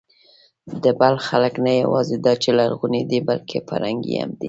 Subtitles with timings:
[0.83, 4.39] د بلخ خلک نه یواځې دا چې لرغوني دي، بلکې فرهنګي هم دي.